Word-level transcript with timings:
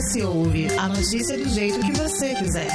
Desce 0.00 0.20
e 0.20 0.22
ouve 0.22 0.66
a 0.78 0.88
notícia 0.88 1.36
do 1.36 1.46
jeito 1.46 1.78
que 1.80 1.92
você 1.92 2.34
quiser. 2.34 2.70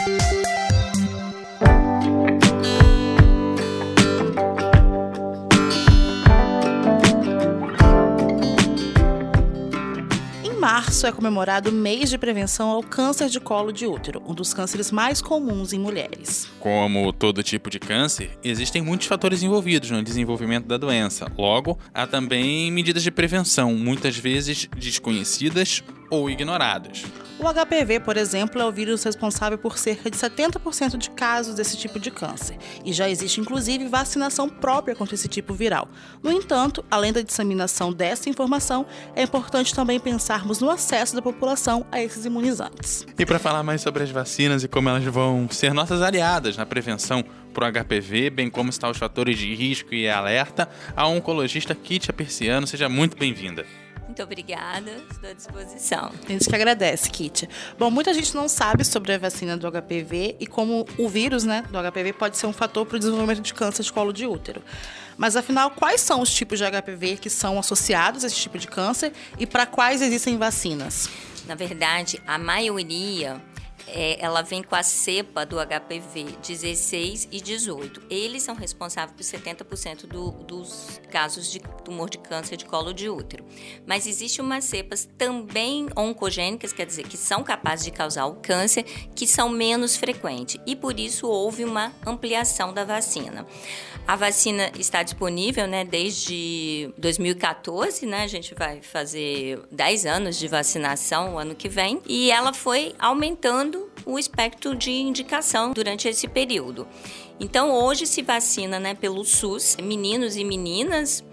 março 10.60 11.06
é 11.06 11.12
comemorado 11.12 11.70
o 11.70 11.74
mês 11.74 12.10
de 12.10 12.18
prevenção 12.18 12.70
ao 12.70 12.82
câncer 12.82 13.30
de 13.30 13.39
colo 13.39 13.71
de 13.71 13.86
útero, 13.86 14.21
um 14.26 14.34
dos 14.34 14.54
cânceres 14.54 14.92
mais 14.92 15.21
comuns 15.21 15.73
em 15.73 15.80
mulheres. 15.80 16.50
Como 16.60 17.14
todo 17.14 17.44
tipo 17.44 17.70
de 17.70 17.80
câncer, 17.80 18.32
existem 18.44 18.82
muitos 18.82 19.05
fatores 19.05 19.44
envolvidos 19.44 19.92
no 19.92 20.02
desenvolvimento 20.02 20.66
da 20.66 20.78
doença. 20.78 21.32
Logo, 21.38 21.78
há 21.94 22.07
também 22.07 22.71
medidas 22.71 23.04
de 23.04 23.12
prevenção, 23.12 23.76
muitas 23.76 24.18
vezes 24.18 24.68
desconhecidas 24.76 25.84
ou 26.10 26.30
ignoradas. 26.30 27.06
O 27.38 27.44
HPV, 27.44 28.00
por 28.00 28.16
exemplo, 28.16 28.62
é 28.62 28.66
o 28.66 28.72
vírus 28.72 29.04
responsável 29.04 29.58
por 29.58 29.77
cerca 29.77 30.09
de 30.09 30.18
70% 30.18 30.98
de 30.98 31.09
casos 31.09 31.55
desse 31.55 31.76
tipo 31.76 32.00
de 32.00 32.09
câncer, 32.09 32.58
e 32.84 32.94
já 32.94 33.09
existe 33.09 33.41
inclusive 33.41 33.90
vacinação 33.90 34.48
própria 34.48 34.96
contra 34.96 35.16
esse 35.16 35.27
tipo 35.27 35.54
viral. 35.54 35.90
No 36.23 36.32
entanto, 36.32 36.86
além 36.90 37.12
da 37.12 37.22
disseminação 37.22 37.91
dessa 37.91 38.30
informação, 38.30 38.86
é 39.16 39.23
importante 39.23 39.76
também 39.76 39.99
pensarmos 39.99 40.62
no 40.62 40.70
acesso 40.70 41.13
da 41.13 41.22
população 41.22 41.86
a 41.91 42.02
esses 42.02 42.26
imunizantes. 42.26 43.05
E 43.20 43.26
para 43.26 43.38
falar 43.38 43.63
mais 43.63 43.82
sobre 43.82 44.04
as 44.04 44.10
vacinas 44.10 44.63
e 44.63 44.68
como 44.70 44.88
elas 44.88 45.04
vão 45.04 45.49
ser 45.49 45.74
nossas 45.74 46.02
aliadas 46.02 46.55
na 46.55 46.66
prevenção 46.66 47.24
para 47.54 47.68
o 47.68 47.72
HPV, 47.72 48.30
bem 48.30 48.49
como 48.49 48.70
estão 48.70 48.91
os 48.91 48.98
fatores 48.98 49.38
de 49.38 49.54
risco 49.54 49.94
e 49.94 50.08
alerta, 50.08 50.70
a 50.96 51.08
oncologista 51.08 51.76
Kitia 51.76 52.13
Persiano, 52.13 52.66
seja 52.66 52.88
muito 52.88 53.18
bem-vinda. 53.18 53.66
Muito 54.05 54.22
obrigada, 54.22 54.91
estou 55.09 55.30
à 55.30 55.34
disposição. 55.34 56.12
A 56.26 56.32
gente 56.32 56.48
que 56.48 56.55
agradece, 56.55 57.09
Kit. 57.09 57.50
Bom, 57.77 57.90
muita 57.90 58.13
gente 58.13 58.36
não 58.36 58.48
sabe 58.48 58.86
sobre 58.86 59.13
a 59.13 59.18
vacina 59.18 59.58
do 59.58 59.70
HPV 59.70 60.38
e 60.40 60.46
como 60.46 60.85
o 60.98 61.10
vírus 61.10 61.43
né, 61.43 61.63
do 61.71 61.91
HPV 61.91 62.13
pode 62.13 62.38
ser 62.38 62.46
um 62.46 62.54
fator 62.54 62.85
para 62.85 62.98
o 62.98 62.99
desenvolvimento 62.99 63.41
de 63.41 63.54
câncer 63.54 63.84
de 63.84 63.91
colo 63.91 64.13
de 64.13 64.27
útero. 64.27 64.61
Mas 65.17 65.35
afinal, 65.35 65.71
quais 65.71 66.02
são 66.02 66.21
os 66.21 66.33
tipos 66.33 66.59
de 66.59 66.66
HPV 66.66 67.17
que 67.17 67.29
são 67.29 67.57
associados 67.57 68.23
a 68.23 68.27
esse 68.27 68.35
tipo 68.35 68.57
de 68.59 68.67
câncer 68.67 69.11
e 69.39 69.47
para 69.47 69.66
quais 69.66 70.02
existem 70.02 70.38
vacinas? 70.38 71.09
Na 71.47 71.55
verdade, 71.55 72.22
a 72.27 72.38
maioria 72.38 73.41
é, 73.88 74.17
ela 74.23 74.41
vem 74.41 74.64
com 74.64 74.75
a 74.75 74.83
cepa 74.83 75.45
do 75.45 75.58
HPV 75.58 76.38
16 76.41 77.30
e 77.31 77.41
18. 77.41 78.03
Eles 78.09 78.44
são 78.44 78.55
responsáveis 78.55 79.16
por 79.16 79.23
70% 79.23 80.08
do, 80.08 80.31
dos 80.31 81.00
casos 81.11 81.52
de 81.52 81.59
tumor 81.83 82.09
de 82.09 82.17
câncer 82.17 82.58
de 82.58 82.66
colo 82.66 82.94
de 82.94 83.09
útero. 83.09 83.45
Mas 83.86 84.08
existe 84.08 84.41
umas 84.41 84.66
cepas 84.66 85.08
também 85.17 85.88
oncogênicas, 85.95 86.73
quer 86.73 86.86
dizer, 86.86 87.08
que 87.08 87.17
são 87.17 87.44
capazes 87.44 87.86
de 87.86 87.91
causar 87.91 88.25
o 88.25 88.36
câncer, 88.36 88.83
que 89.16 89.28
são 89.28 89.50
menos 89.50 89.95
frequentes. 89.95 90.59
E 90.66 90.75
por 90.75 91.00
isso 91.00 91.28
houve 91.28 91.63
uma 91.63 91.94
ampliação 92.06 92.73
da 92.73 92.83
vacina. 92.83 93.45
A 94.07 94.15
vacina 94.15 94.71
está 94.77 95.01
disponível 95.01 95.65
né, 95.65 95.83
desde 95.83 96.91
2014, 96.95 98.05
né? 98.05 98.21
A 98.21 98.27
gente 98.27 98.53
vai 98.53 98.79
fazer 98.79 99.59
10 99.71 100.05
anos 100.05 100.37
de 100.37 100.47
vacinação 100.47 101.33
o 101.33 101.39
ano 101.39 101.55
que 101.55 101.67
vem. 101.67 101.99
E 102.07 102.29
ela 102.29 102.53
foi 102.53 102.93
aumentando 102.99 103.89
o 104.05 104.19
espectro 104.19 104.75
de 104.75 104.91
indicação 104.91 105.73
durante 105.73 106.07
esse 106.07 106.27
período. 106.27 106.87
Então, 107.39 107.71
hoje 107.71 108.05
se 108.05 108.21
vacina 108.21 108.79
né, 108.79 108.93
pelo 108.93 109.25
SUS 109.25 109.75
meninos 109.81 110.37
e 110.37 110.43
meninas 110.43 111.23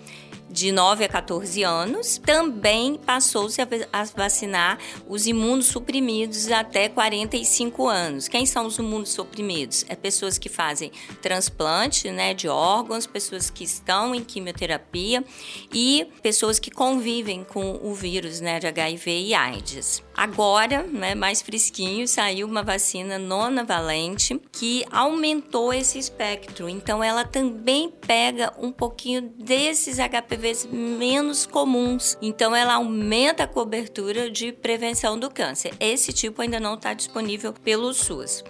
de 0.53 0.71
9 0.71 1.05
a 1.05 1.09
14 1.09 1.63
anos. 1.63 2.19
Também 2.19 2.97
passou-se 2.97 3.61
a 3.61 4.05
vacinar 4.15 4.79
os 5.09 5.27
imunossuprimidos 5.27 6.51
até 6.51 6.89
45 6.89 7.89
anos. 7.89 8.29
Quem 8.29 8.45
são 8.45 8.67
os 8.67 8.77
imunossuprimidos? 8.77 9.85
É 9.89 9.97
pessoas 9.97 10.39
que 10.39 10.49
fazem 10.49 10.93
transplante 11.21 12.11
né, 12.11 12.35
de 12.35 12.49
órgãos, 12.49 13.07
pessoas 13.07 13.49
que 13.49 13.65
estão 13.65 14.15
em 14.15 14.23
quimioterapia 14.23 15.25
e 15.73 16.07
pessoas 16.23 16.59
que 16.59 16.71
convivem 16.71 17.45
com 17.45 17.81
o 17.83 17.95
vírus 17.95 18.41
né, 18.41 18.61
de 18.61 18.67
HIV 18.67 19.11
e 19.11 19.35
AIDS. 19.35 20.03
Agora, 20.15 20.83
né, 20.83 21.15
mais 21.15 21.41
fresquinho, 21.41 22.07
saiu 22.07 22.47
uma 22.47 22.63
vacina 22.63 23.19
nona 23.19 23.65
valente 23.65 24.41
que 24.53 24.85
aumentou 24.91 25.73
esse 25.73 25.99
espectro. 25.99 26.69
Então, 26.69 27.03
ela 27.03 27.25
também 27.25 27.91
pega 27.91 28.53
um 28.59 28.71
pouquinho 28.71 29.23
desses 29.23 29.99
HPVs 29.99 30.67
menos 30.71 31.47
comuns. 31.47 32.17
Então, 32.21 32.55
ela 32.55 32.75
aumenta 32.75 33.45
a 33.45 33.49
cobertura 33.49 34.31
de 34.31 34.53
prevenção 34.53 35.19
do 35.19 35.31
câncer. 35.31 35.75
Esse 35.81 36.13
tipo 36.13 36.43
ainda 36.43 36.61
não 36.61 36.75
está 36.75 36.93
disponível 36.93 37.53
pelo 37.53 37.93
SUS. 37.95 38.45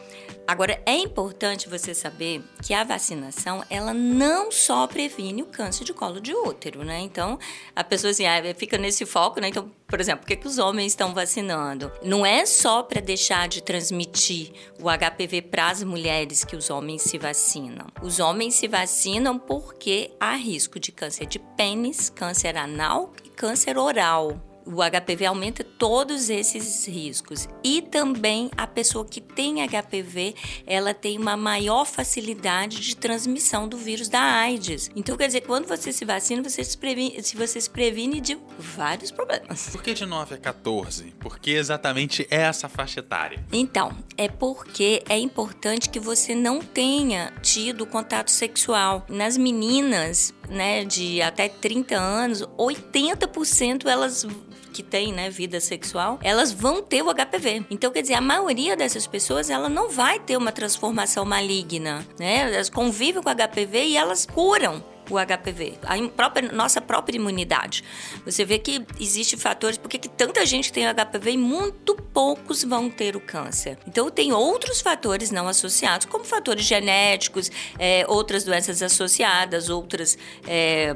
Agora, 0.46 0.80
é 0.84 0.96
importante 0.96 1.68
você 1.68 1.94
saber 1.94 2.42
que 2.62 2.74
a 2.74 2.84
vacinação, 2.84 3.64
ela 3.70 3.94
não 3.94 4.50
só 4.50 4.86
previne 4.86 5.42
o 5.42 5.46
câncer 5.46 5.84
de 5.84 5.94
colo 5.94 6.20
de 6.20 6.34
útero, 6.34 6.84
né? 6.84 7.00
Então, 7.00 7.38
a 7.74 7.84
pessoa 7.84 8.10
assim, 8.10 8.26
ah, 8.26 8.42
fica 8.56 8.76
nesse 8.76 9.06
foco, 9.06 9.40
né? 9.40 9.48
Então, 9.48 9.70
por 9.86 10.00
exemplo, 10.00 10.22
por 10.22 10.28
que, 10.28 10.36
que 10.36 10.46
os 10.46 10.58
homens 10.58 10.92
estão 10.92 11.14
vacinando? 11.14 11.92
Não 12.02 12.26
é 12.26 12.44
só 12.44 12.82
para 12.82 13.00
deixar 13.00 13.46
de 13.48 13.62
transmitir 13.62 14.52
o 14.80 14.88
HPV 14.88 15.42
para 15.42 15.70
as 15.70 15.82
mulheres 15.82 16.44
que 16.44 16.56
os 16.56 16.70
homens 16.70 17.02
se 17.02 17.18
vacinam. 17.18 17.86
Os 18.02 18.18
homens 18.18 18.54
se 18.54 18.66
vacinam 18.66 19.38
porque 19.38 20.12
há 20.18 20.34
risco 20.34 20.80
de 20.80 20.90
câncer 20.90 21.26
de 21.26 21.38
pênis, 21.38 22.10
câncer 22.10 22.56
anal 22.56 23.12
e 23.24 23.28
câncer 23.28 23.78
oral 23.78 24.51
o 24.64 24.78
HPV 24.82 25.26
aumenta 25.26 25.64
todos 25.64 26.30
esses 26.30 26.86
riscos. 26.86 27.48
E 27.62 27.82
também 27.82 28.50
a 28.56 28.66
pessoa 28.66 29.04
que 29.04 29.20
tem 29.20 29.56
HPV, 29.66 30.34
ela 30.66 30.94
tem 30.94 31.18
uma 31.18 31.36
maior 31.36 31.84
facilidade 31.84 32.80
de 32.80 32.96
transmissão 32.96 33.68
do 33.68 33.76
vírus 33.76 34.08
da 34.08 34.20
AIDS. 34.20 34.90
Então, 34.94 35.16
quer 35.16 35.26
dizer, 35.26 35.42
quando 35.42 35.66
você 35.66 35.92
se 35.92 36.04
vacina, 36.04 36.42
você 36.42 36.62
se 36.64 36.76
previne, 36.76 37.22
se 37.22 37.36
você 37.36 37.60
se 37.60 37.70
previne 37.70 38.20
de 38.20 38.38
vários 38.58 39.10
problemas. 39.10 39.70
Por 39.70 39.82
que 39.82 39.94
de 39.94 40.06
9 40.06 40.34
a 40.34 40.38
14? 40.38 41.04
Por 41.18 41.38
que 41.38 41.50
exatamente 41.50 42.26
essa 42.30 42.68
faixa 42.68 43.00
etária? 43.00 43.44
Então, 43.52 43.96
é 44.16 44.28
porque 44.28 45.02
é 45.08 45.18
importante 45.18 45.88
que 45.88 46.00
você 46.00 46.34
não 46.34 46.60
tenha 46.60 47.32
tido 47.42 47.86
contato 47.86 48.30
sexual. 48.30 49.04
Nas 49.08 49.36
meninas, 49.36 50.34
né, 50.48 50.84
de 50.84 51.20
até 51.22 51.48
30 51.48 51.96
anos, 51.96 52.42
80% 52.56 53.86
elas 53.86 54.26
que 54.72 54.82
têm, 54.82 55.12
né, 55.12 55.30
vida 55.30 55.60
sexual, 55.60 56.18
elas 56.22 56.50
vão 56.50 56.82
ter 56.82 57.02
o 57.02 57.14
HPV. 57.14 57.66
Então, 57.70 57.90
quer 57.92 58.02
dizer, 58.02 58.14
a 58.14 58.20
maioria 58.20 58.76
dessas 58.76 59.06
pessoas, 59.06 59.50
ela 59.50 59.68
não 59.68 59.90
vai 59.90 60.18
ter 60.18 60.36
uma 60.36 60.50
transformação 60.50 61.24
maligna, 61.24 62.06
né? 62.18 62.54
Elas 62.54 62.70
convivem 62.70 63.22
com 63.22 63.28
o 63.30 63.34
HPV 63.34 63.84
e 63.84 63.96
elas 63.96 64.26
curam 64.26 64.82
o 65.10 65.16
HPV, 65.18 65.78
a 65.82 66.08
própria, 66.08 66.52
nossa 66.52 66.80
própria 66.80 67.16
imunidade. 67.16 67.84
Você 68.24 68.44
vê 68.44 68.58
que 68.58 68.84
existe 68.98 69.36
fatores, 69.36 69.76
porque 69.76 69.98
que 69.98 70.08
tanta 70.08 70.44
gente 70.46 70.72
tem 70.72 70.84
HPV 70.86 71.32
e 71.32 71.36
muito 71.36 71.94
poucos 71.94 72.64
vão 72.64 72.88
ter 72.88 73.16
o 73.16 73.20
câncer. 73.20 73.78
Então 73.86 74.10
tem 74.10 74.32
outros 74.32 74.80
fatores 74.80 75.30
não 75.30 75.48
associados, 75.48 76.06
como 76.06 76.24
fatores 76.24 76.64
genéticos, 76.64 77.50
é, 77.78 78.04
outras 78.08 78.44
doenças 78.44 78.82
associadas, 78.82 79.68
outras 79.68 80.16
é, 80.46 80.94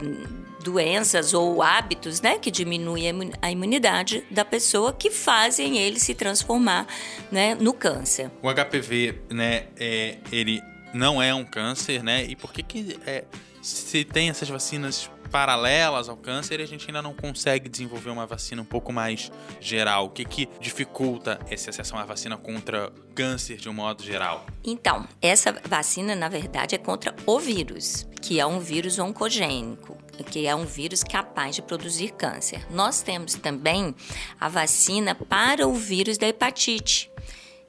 doenças 0.66 1.32
ou 1.32 1.62
hábitos, 1.62 2.20
né, 2.20 2.38
que 2.38 2.50
diminuem 2.50 3.32
a 3.40 3.50
imunidade 3.50 4.24
da 4.30 4.44
pessoa, 4.44 4.92
que 4.92 5.10
fazem 5.10 5.78
ele 5.78 5.98
se 5.98 6.14
transformar, 6.14 6.86
né, 7.30 7.54
no 7.54 7.72
câncer. 7.72 8.30
O 8.42 8.52
HPV, 8.52 9.22
né, 9.30 9.68
é, 9.78 10.18
ele 10.30 10.62
não 10.92 11.22
é 11.22 11.34
um 11.34 11.44
câncer, 11.44 12.02
né? 12.02 12.24
E 12.24 12.34
por 12.34 12.52
que 12.52 12.62
que 12.62 12.98
é, 13.06 13.24
se 13.62 14.04
tem 14.04 14.28
essas 14.28 14.48
vacinas 14.48 15.10
paralelas 15.26 16.08
ao 16.08 16.16
câncer, 16.16 16.60
a 16.60 16.66
gente 16.66 16.86
ainda 16.86 17.02
não 17.02 17.12
consegue 17.12 17.68
desenvolver 17.68 18.10
uma 18.10 18.26
vacina 18.26 18.62
um 18.62 18.64
pouco 18.64 18.92
mais 18.92 19.30
geral. 19.60 20.06
O 20.06 20.10
que, 20.10 20.24
que 20.24 20.48
dificulta 20.60 21.38
essa 21.50 21.70
acesso 21.70 21.96
à 21.96 22.04
vacina 22.04 22.36
contra 22.36 22.92
câncer 23.14 23.56
de 23.56 23.68
um 23.68 23.72
modo 23.72 24.02
geral? 24.02 24.46
Então, 24.64 25.06
essa 25.20 25.52
vacina, 25.68 26.14
na 26.14 26.28
verdade, 26.28 26.74
é 26.74 26.78
contra 26.78 27.14
o 27.26 27.38
vírus, 27.38 28.06
que 28.26 28.40
é 28.40 28.46
um 28.46 28.58
vírus 28.58 28.98
oncogênico 28.98 29.96
que 30.24 30.46
é 30.46 30.54
um 30.54 30.64
vírus 30.64 31.04
capaz 31.04 31.54
de 31.54 31.62
produzir 31.62 32.10
câncer. 32.12 32.66
Nós 32.70 33.02
temos 33.02 33.34
também 33.34 33.94
a 34.40 34.48
vacina 34.48 35.14
para 35.14 35.68
o 35.68 35.74
vírus 35.74 36.18
da 36.18 36.26
hepatite, 36.26 37.10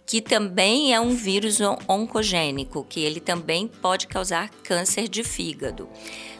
que 0.06 0.22
também 0.22 0.96
é 0.96 1.00
um 1.00 1.14
vírus 1.14 1.60
oncogênico, 1.88 2.86
que 2.86 3.02
ele 3.02 3.20
também 3.20 3.68
pode 3.68 4.08
causar 4.08 4.50
câncer 4.64 5.08
de 5.08 5.24
fígado. 5.24 5.90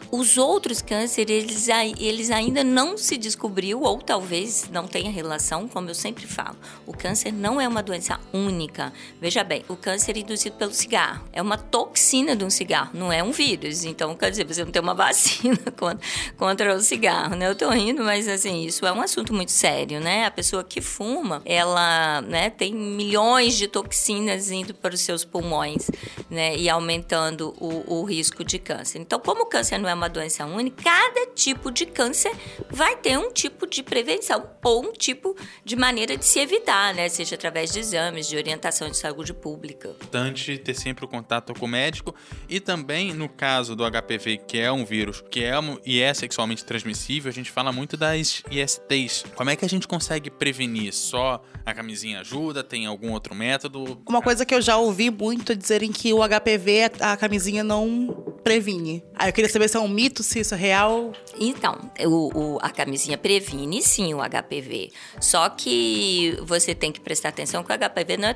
Os 0.10 0.38
outros 0.38 0.82
cânceres, 0.82 1.68
eles, 1.68 1.68
eles 2.00 2.32
ainda 2.32 2.64
não 2.64 2.98
se 2.98 3.18
descobriu, 3.18 3.82
ou 3.82 3.98
talvez 3.98 4.70
não 4.72 4.88
tenha 4.88 5.12
relação, 5.12 5.68
como 5.68 5.90
eu 5.90 5.96
sempre 5.96 6.26
falo. 6.26 6.56
O 6.86 6.94
câncer 6.94 7.32
não 7.34 7.60
é 7.60 7.68
uma 7.68 7.84
doença 7.84 8.20
única. 8.34 8.94
Veja 9.20 9.44
bem, 9.44 9.64
o 9.68 9.76
câncer 9.76 10.16
é 10.16 10.20
induzido 10.20 10.56
pelo 10.56 10.74
cigarro. 10.74 11.26
É 11.34 11.42
uma 11.42 11.58
toxina 11.58 12.36
de 12.36 12.46
um 12.46 12.50
cigarro, 12.50 12.92
não 12.94 13.12
é 13.12 13.22
um 13.22 13.32
vírus. 13.32 13.84
Então, 13.84 14.16
quer 14.16 14.30
dizer, 14.30 14.46
você 14.46 14.64
não 14.64 14.72
tem 14.72 14.82
uma 14.82 14.94
vacina 14.96 15.58
contra, 15.78 16.00
contra 16.38 16.76
o 16.76 16.80
cigarro, 16.82 17.36
né? 17.36 17.50
Eu 17.50 17.56
tô 17.56 17.70
rindo, 17.70 18.04
mas 18.04 18.28
assim, 18.28 18.64
isso 18.64 18.86
é 18.86 18.92
um 18.92 19.02
assunto 19.02 19.34
muito 19.34 19.52
sério, 19.52 20.00
né? 20.00 20.26
A 20.26 20.32
pessoa 20.32 20.64
que 20.64 20.80
fuma, 20.80 21.42
ela 21.46 22.22
né, 22.22 22.50
tem 22.50 22.74
milhões 22.74 23.58
de 23.58 23.68
toxinas 23.68 24.52
indo 24.52 24.74
para 24.74 24.94
os 24.94 25.02
seus 25.02 25.26
pulmões, 25.26 25.90
né? 26.30 26.56
E 26.56 26.70
aumentando 26.70 27.54
o, 27.60 28.00
o 28.00 28.04
risco 28.04 28.44
de 28.44 28.58
câncer. 28.58 29.00
Então, 29.00 29.20
como 29.20 29.44
o 29.44 29.46
câncer 29.46 29.78
não 29.78 29.87
é 29.88 29.94
uma 29.94 30.08
doença 30.08 30.46
única, 30.46 30.84
cada 30.84 31.28
tipo 31.34 31.72
de 31.72 31.86
câncer 31.86 32.32
vai 32.70 32.96
ter 32.96 33.18
um 33.18 33.32
tipo 33.32 33.68
de 33.68 33.84
prevenção 33.84 34.50
ou 34.64 34.86
um 34.86 34.94
tipo 34.94 35.36
de 35.64 35.76
maneira 35.76 36.18
de 36.18 36.26
se 36.26 36.40
evitar, 36.40 36.94
né? 36.94 37.10
Seja 37.10 37.36
através 37.36 37.72
de 37.72 37.80
exames, 37.80 38.28
de 38.28 38.36
orientação 38.36 38.90
de 38.90 38.98
saúde 38.98 39.34
pública. 39.34 39.90
Importante 39.90 40.58
ter 40.58 40.74
sempre 40.74 41.06
o 41.06 41.08
contato 41.08 41.54
com 41.54 41.66
o 41.66 41.70
médico 41.70 42.14
e 42.48 42.60
também 42.60 43.14
no 43.14 43.30
caso 43.30 43.76
do 43.76 43.84
HPV, 43.84 44.38
que 44.48 44.60
é 44.60 44.72
um 44.72 44.86
vírus 44.86 45.24
que 45.30 45.44
é 45.44 45.58
e 45.86 46.02
é 46.02 46.14
sexualmente 46.14 46.64
transmissível, 46.64 47.30
a 47.30 47.34
gente 47.34 47.52
fala 47.52 47.72
muito 47.72 47.98
das 47.98 48.44
ISTs. 48.52 49.26
Como 49.36 49.50
é 49.50 49.56
que 49.56 49.66
a 49.66 49.70
gente 49.70 49.88
consegue 49.88 50.30
prevenir? 50.30 50.94
Só 50.94 51.44
a 51.66 51.74
camisinha 51.74 52.22
ajuda? 52.22 52.64
Tem 52.64 52.86
algum 52.86 53.12
outro 53.12 53.34
método? 53.34 54.02
Uma 54.08 54.22
coisa 54.22 54.46
que 54.46 54.54
eu 54.54 54.62
já 54.62 54.78
ouvi 54.78 55.10
muito 55.10 55.56
dizerem 55.56 55.92
que 55.92 56.14
o 56.14 56.20
HPV, 56.20 56.92
a 57.00 57.18
camisinha 57.18 57.64
não 57.64 58.17
previne. 58.48 59.04
Aí 59.14 59.28
eu 59.28 59.34
queria 59.34 59.50
saber 59.50 59.68
se 59.68 59.76
é 59.76 59.80
um 59.80 59.90
mito, 59.90 60.24
se 60.24 60.40
isso 60.40 60.54
é 60.54 60.58
real. 60.58 61.12
Então, 61.38 61.78
o, 62.06 62.56
o, 62.56 62.60
a 62.62 62.70
camisinha 62.70 63.18
previne 63.18 63.82
sim 63.82 64.14
o 64.14 64.20
HPV. 64.20 64.92
Só 65.20 65.50
que 65.50 66.38
você 66.44 66.74
tem 66.74 66.92
que 66.94 67.02
prestar 67.02 67.30
atenção 67.30 67.62
que 67.62 67.72
o 67.74 67.78
HPV 67.78 68.16
não 68.16 68.30
é, 68.30 68.36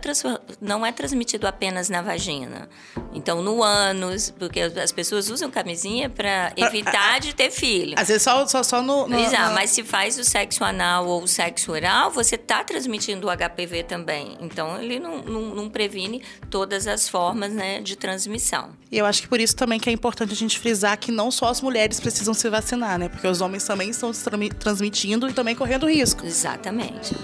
não 0.60 0.86
é 0.86 0.92
transmitido 0.92 1.48
apenas 1.48 1.88
na 1.90 2.02
vagina. 2.02 2.70
Então, 3.14 3.42
no 3.42 3.64
ânus, 3.64 4.32
porque 4.38 4.60
as 4.60 4.92
pessoas 4.92 5.30
usam 5.30 5.50
camisinha 5.50 6.10
para 6.10 6.52
evitar 6.58 7.22
de 7.22 7.34
ter 7.34 7.50
filho. 7.50 7.96
Às 7.98 8.10
vezes 8.10 8.24
só, 8.24 8.46
só, 8.48 8.64
só 8.64 8.82
no, 8.82 9.08
no, 9.08 9.18
Exato, 9.18 9.50
no... 9.50 9.56
mas 9.56 9.70
se 9.70 9.82
faz 9.82 10.20
o 10.20 10.26
sexo 10.26 10.64
anal 10.64 11.08
ou 11.08 11.24
o 11.24 11.28
sexo 11.28 11.72
oral, 11.72 12.12
você 12.12 12.36
está 12.36 12.66
transmitindo 12.66 13.28
o 13.28 13.30
HPV 13.32 13.84
também. 13.84 14.38
Então, 14.42 14.78
ele 14.82 15.00
não, 15.00 15.20
não, 15.20 15.42
não 15.56 15.70
previne 15.70 16.22
todas 16.50 16.86
as 16.86 17.08
formas 17.08 17.54
né, 17.54 17.80
de 17.80 17.96
transmissão. 17.96 18.72
E 18.92 18.98
eu 18.98 19.06
acho 19.06 19.22
que 19.22 19.28
por 19.30 19.40
isso 19.40 19.56
também 19.56 19.80
que 19.80 19.90
é 19.90 19.94
importante 20.02 20.34
a 20.34 20.36
gente 20.36 20.58
frisar 20.58 20.98
que 20.98 21.12
não 21.12 21.30
só 21.30 21.48
as 21.50 21.62
mulheres 21.62 22.00
precisam 22.00 22.34
se 22.34 22.50
vacinar, 22.50 22.98
né? 22.98 23.08
Porque 23.08 23.28
os 23.28 23.40
homens 23.40 23.64
também 23.64 23.92
estão 23.92 24.12
se 24.12 24.28
transmitindo 24.58 25.30
e 25.30 25.34
também 25.34 25.56
correndo 25.56 25.88
risco. 25.88 26.26
Exatamente. 26.26 27.16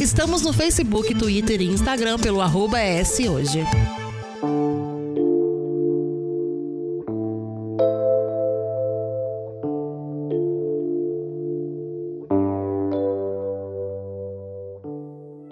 Estamos 0.00 0.40
no 0.40 0.54
Facebook, 0.54 1.14
Twitter 1.14 1.60
e 1.60 1.66
Instagram 1.66 2.18
pelo 2.18 2.40
arroba 2.40 2.78
hoje. 3.28 3.62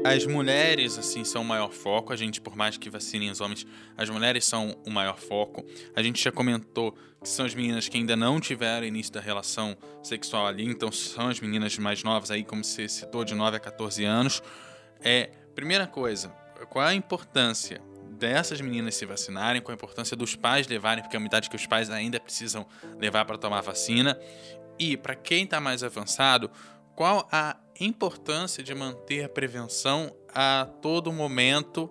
As 0.08 0.24
mulheres, 0.24 0.98
assim, 0.98 1.22
são 1.22 1.42
o 1.42 1.44
maior 1.44 1.70
foco. 1.70 2.14
A 2.14 2.16
gente, 2.16 2.40
por 2.40 2.56
mais 2.56 2.78
que 2.78 2.88
vacinem 2.88 3.30
os 3.30 3.42
homens, 3.42 3.66
as 3.94 4.08
mulheres 4.08 4.46
são 4.46 4.74
o 4.86 4.90
maior 4.90 5.18
foco. 5.18 5.62
A 5.94 6.02
gente 6.02 6.22
já 6.22 6.32
comentou 6.32 6.92
que 7.22 7.28
são 7.28 7.44
as 7.44 7.54
meninas 7.54 7.88
que 7.88 7.98
ainda 7.98 8.16
não 8.16 8.40
tiveram 8.40 8.86
início 8.86 9.12
da 9.12 9.20
relação 9.20 9.76
sexual 10.02 10.46
ali, 10.46 10.64
então 10.64 10.90
são 10.90 11.28
as 11.28 11.40
meninas 11.40 11.76
mais 11.76 12.02
novas 12.02 12.30
aí, 12.30 12.42
como 12.42 12.64
você 12.64 12.88
citou, 12.88 13.22
de 13.22 13.34
9 13.34 13.58
a 13.58 13.60
14 13.60 14.02
anos. 14.04 14.42
É, 15.00 15.30
primeira 15.54 15.86
coisa, 15.86 16.28
qual 16.70 16.86
é 16.86 16.88
a 16.88 16.94
importância 16.94 17.82
dessas 18.10 18.60
meninas 18.62 18.94
se 18.94 19.04
vacinarem, 19.04 19.60
qual 19.60 19.72
a 19.72 19.76
importância 19.76 20.16
dos 20.16 20.34
pais 20.34 20.66
levarem, 20.66 21.02
porque 21.02 21.16
é 21.16 21.18
uma 21.18 21.26
idade 21.26 21.50
que 21.50 21.56
os 21.56 21.66
pais 21.66 21.90
ainda 21.90 22.18
precisam 22.18 22.66
levar 22.98 23.26
para 23.26 23.36
tomar 23.36 23.60
vacina. 23.60 24.18
E 24.78 24.96
para 24.96 25.14
quem 25.14 25.44
está 25.44 25.60
mais 25.60 25.84
avançado, 25.84 26.50
qual 26.96 27.28
a 27.30 27.56
importância 27.80 28.62
de 28.62 28.74
manter 28.74 29.24
a 29.24 29.28
prevenção 29.28 30.14
a 30.34 30.68
todo 30.82 31.12
momento 31.12 31.90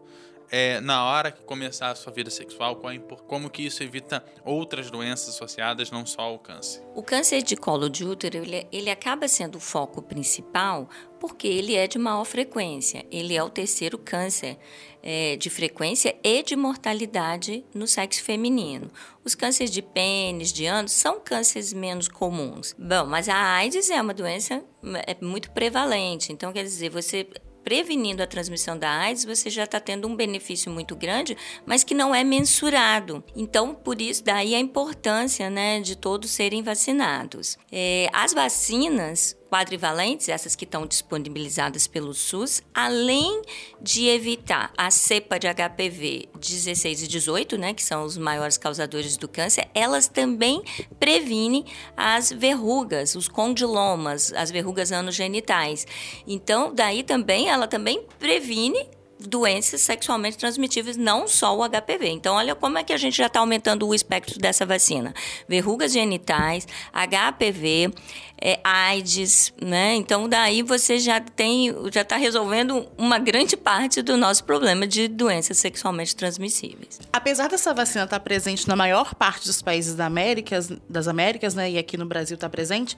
é, 0.52 0.80
na 0.82 1.04
hora 1.06 1.32
que 1.32 1.42
começar 1.44 1.92
a 1.92 1.96
sua 1.96 2.12
vida 2.12 2.30
sexual, 2.30 2.82
como 3.28 3.50
que 3.50 3.66
isso 3.66 3.84
evita 3.84 4.24
outras 4.46 4.90
doenças 4.90 5.30
associadas, 5.30 5.92
não 5.92 6.06
só 6.06 6.22
ao 6.22 6.40
câncer? 6.40 6.82
O 6.96 7.04
câncer 7.04 7.42
de 7.42 7.56
colo 7.56 7.90
de 7.90 8.06
útero, 8.06 8.38
ele, 8.38 8.68
ele 8.72 8.90
acaba 8.90 9.28
sendo 9.28 9.58
o 9.58 9.62
foco 9.62 10.02
principal 10.02 10.90
porque 11.20 11.48
ele 11.48 11.76
é 11.76 11.88
de 11.88 11.98
maior 11.98 12.26
frequência. 12.26 13.06
Ele 13.12 13.36
é 13.36 13.44
o 13.44 13.50
terceiro 13.50 13.98
câncer 13.98 14.58
é, 15.02 15.36
de 15.36 15.50
frequência 15.50 16.16
e 16.24 16.44
de 16.44 16.56
mortalidade 16.56 17.66
no 17.74 17.88
sexo 17.88 18.24
feminino. 18.24 18.92
Os 19.24 19.36
cânceres 19.36 19.72
de 19.72 19.82
pênis, 19.82 20.54
de 20.54 20.66
ânus, 20.66 20.94
são 20.94 21.20
cânceres 21.20 21.74
menos 21.74 22.08
comuns. 22.08 22.76
Bom, 22.78 23.06
mas 23.06 23.28
a 23.28 23.36
AIDS 23.36 23.90
é 23.90 24.02
uma 24.02 24.14
doença 24.14 24.64
é 25.06 25.18
muito 25.22 25.52
prevalente. 25.52 26.32
Então, 26.32 26.54
quer 26.54 26.64
dizer, 26.64 26.90
você 26.90 27.28
prevenindo 27.68 28.24
a 28.24 28.25
transmissão 28.25 28.80
da 28.80 28.90
AIDS, 28.90 29.25
você 29.25 29.50
já 29.50 29.66
está 29.66 29.78
tendo 29.78 30.08
um 30.08 30.16
benefício 30.16 30.72
muito 30.72 30.96
grande, 30.96 31.36
mas 31.66 31.84
que 31.84 31.94
não 31.94 32.16
é 32.16 32.24
mensurado. 32.24 33.22
Então, 33.36 33.75
por 33.75 34.00
isso, 34.00 34.24
daí 34.24 34.56
a 34.56 34.60
importância 34.60 35.50
né, 35.50 35.81
de 35.81 35.98
todos 35.98 36.31
serem 36.31 36.64
vacinados. 36.64 37.58
É, 37.69 38.10
as 38.14 38.34
vacinas 38.34 39.38
quadrivalentes, 39.50 40.30
essas 40.30 40.56
que 40.56 40.66
estão 40.66 40.86
disponibilizadas 40.86 41.88
pelo 41.88 42.14
SUS, 42.14 42.62
além 42.74 43.42
de 43.82 44.08
evitar 44.08 44.72
a 44.78 44.92
cepa 44.92 45.40
de 45.40 45.48
HPV 45.48 46.30
16 46.40 47.04
e 47.04 47.08
18, 47.08 47.58
né, 47.58 47.74
que 47.74 47.84
são 47.84 48.04
os 48.04 48.18
maiores 48.18 48.58
causadores 48.58 49.18
do 49.18 49.28
câncer, 49.28 49.68
elas 49.74 50.08
também 50.08 50.62
previnem 51.00 51.66
as 51.96 52.32
verrugas, 52.32 53.16
os 53.16 53.28
condilomas, 53.28 54.34
as 54.34 54.52
verrugas 54.52 54.92
anogenitais. 54.92 55.86
Então, 56.28 56.74
daí 56.74 57.04
também 57.04 57.50
ela 57.50 57.68
também 57.68 58.06
previne 58.20 58.88
doenças 59.20 59.82
sexualmente 59.82 60.38
transmitíveis, 60.38 60.96
não 60.96 61.28
só 61.28 61.58
o 61.58 61.68
HPV. 61.68 62.10
Então, 62.10 62.36
olha 62.36 62.56
como 62.56 62.78
é 62.78 62.84
que 62.84 62.94
a 62.94 62.98
gente 62.98 63.18
já 63.18 63.28
está 63.28 63.40
aumentando 63.40 63.88
o 63.88 63.94
espectro 63.94 64.40
dessa 64.40 64.66
vacina. 64.66 65.14
Verrugas 65.48 65.92
genitais, 65.92 66.68
HPV, 66.94 67.92
é, 68.42 68.60
AIDS, 68.63 69.54
né? 69.62 69.95
Então, 69.95 70.30
daí 70.30 70.62
você 70.62 71.00
já 71.00 71.19
tem, 71.19 71.74
já 71.92 72.01
está 72.01 72.18
resolvendo 72.18 72.88
uma 72.98 73.18
grande 73.18 73.57
parte 73.57 74.01
do 74.01 74.16
nosso 74.16 74.44
problema 74.44 74.86
de 74.86 75.07
doenças 75.07 75.57
sexualmente 75.57 76.16
transmissíveis. 76.16 77.00
Apesar 77.12 77.50
dessa 77.50 77.74
vacina 77.74 78.04
estar 78.04 78.19
tá 78.19 78.24
presente 78.24 78.68
na 78.68 78.75
maior 78.75 79.16
parte 79.16 79.45
dos 79.45 79.62
países 79.62 79.95
da 79.95 80.07
das 80.89 81.07
Américas, 81.07 81.54
né? 81.54 81.72
E 81.72 81.78
aqui 81.78 81.98
no 81.98 82.06
Brasil 82.06 82.36
está 82.36 82.50
presente, 82.50 82.98